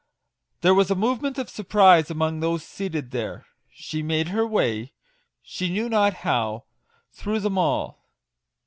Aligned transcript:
There 0.61 0.73
was 0.73 0.89
a 0.89 0.95
movement 0.95 1.37
of 1.37 1.47
surprise 1.47 2.09
among 2.09 2.39
those 2.39 2.63
seated 2.63 3.11
there: 3.11 3.45
she 3.69 4.01
made 4.01 4.29
her 4.29 4.47
way, 4.47 4.93
she 5.43 5.69
knew 5.69 5.89
not 5.89 6.15
how, 6.25 6.63
through 7.11 7.41
them 7.41 7.59
all. 7.59 8.03